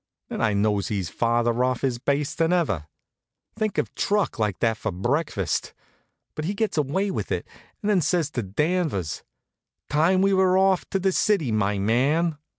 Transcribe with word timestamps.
Then 0.29 0.41
I 0.41 0.53
knows 0.55 0.87
he's 0.87 1.11
farther 1.11 1.63
off 1.63 1.81
his 1.81 1.99
base 1.99 2.33
than 2.33 2.51
ever. 2.51 2.87
Think 3.55 3.77
of 3.77 3.93
truck 3.93 4.39
like 4.39 4.57
that 4.57 4.77
for 4.77 4.91
breakfast! 4.91 5.75
But 6.33 6.45
he 6.45 6.55
gets 6.55 6.75
away 6.75 7.11
with 7.11 7.31
it, 7.31 7.45
and 7.83 7.89
then 7.91 8.01
says 8.01 8.31
to 8.31 8.41
Danvers: 8.41 9.21
"Time 9.91 10.23
we 10.23 10.33
were 10.33 10.57
off 10.57 10.85
for 10.89 10.97
the 10.97 11.11
city, 11.11 11.51
my 11.51 11.77
man." 11.77 12.39